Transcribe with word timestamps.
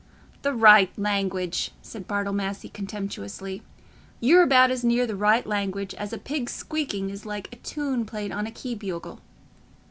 "The 0.41 0.55
right 0.55 0.89
language!" 0.97 1.69
said 1.83 2.07
Bartle 2.07 2.33
Massey, 2.33 2.69
contemptuously. 2.69 3.61
"You're 4.19 4.41
about 4.41 4.71
as 4.71 4.83
near 4.83 5.05
the 5.05 5.15
right 5.15 5.45
language 5.45 5.93
as 5.93 6.11
a 6.11 6.17
pig's 6.17 6.53
squeaking 6.53 7.11
is 7.11 7.23
like 7.23 7.49
a 7.53 7.57
tune 7.57 8.07
played 8.07 8.31
on 8.31 8.47
a 8.47 8.51
key 8.51 8.73
bugle." 8.73 9.19